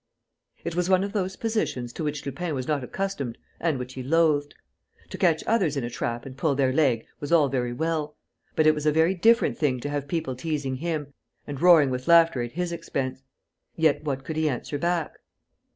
It 0.63 0.75
was 0.75 0.89
one 0.89 1.03
of 1.03 1.13
those 1.13 1.35
positions 1.35 1.93
to 1.93 2.03
which 2.03 2.25
Lupin 2.25 2.55
was 2.55 2.67
not 2.67 2.83
accustomed 2.83 3.37
and 3.59 3.77
which 3.77 3.93
he 3.93 4.01
loathed. 4.01 4.55
To 5.11 5.17
catch 5.19 5.43
others 5.45 5.77
in 5.77 5.83
a 5.83 5.91
trap 5.91 6.25
and 6.25 6.35
pull 6.35 6.55
their 6.55 6.73
leg 6.73 7.05
was 7.19 7.31
all 7.31 7.49
very 7.49 7.71
well; 7.71 8.17
but 8.55 8.65
it 8.65 8.73
was 8.73 8.87
a 8.87 8.91
very 8.91 9.13
different 9.13 9.59
thing 9.59 9.79
to 9.81 9.89
have 9.89 10.07
people 10.07 10.35
teasing 10.35 10.77
him 10.77 11.13
and 11.45 11.61
roaring 11.61 11.91
with 11.91 12.07
laughter 12.07 12.41
at 12.41 12.53
his 12.53 12.71
expense. 12.71 13.21
Yet 13.75 14.03
what 14.03 14.23
could 14.23 14.37
he 14.37 14.49
answer 14.49 14.79
back? 14.79 15.19